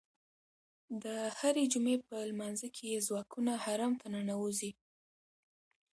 د 1.03 1.05
هرې 1.39 1.63
جمعې 1.73 1.97
په 2.07 2.15
لمانځه 2.29 2.67
کې 2.75 2.85
یې 2.93 2.99
ځواکونه 3.07 3.51
حرم 3.63 3.93
ته 4.01 4.07
ننوځي. 4.13 4.71